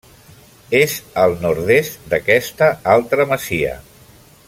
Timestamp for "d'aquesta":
2.15-2.71